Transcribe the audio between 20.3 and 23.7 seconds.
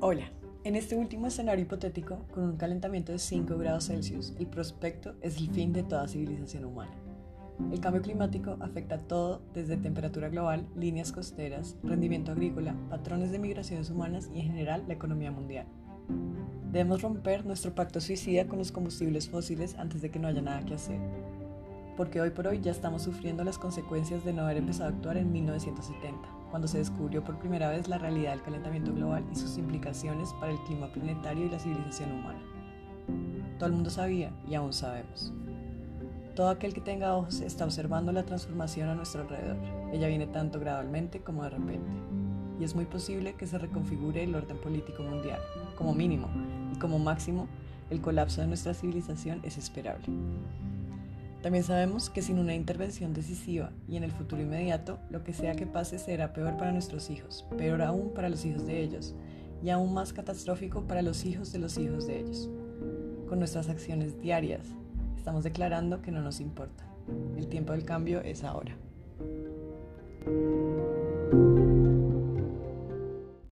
nada que hacer, porque hoy por hoy ya estamos sufriendo las